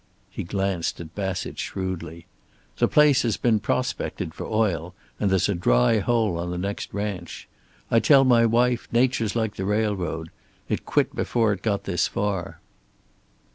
[0.31, 2.25] He glanced at Bassett shrewdly.
[2.79, 6.91] "The place has been prospected for oil, and there's a dry hole on the next
[6.91, 7.47] ranch.
[7.91, 10.29] I tell my wife nature's like the railroad.
[10.67, 12.61] It quit before it got this far."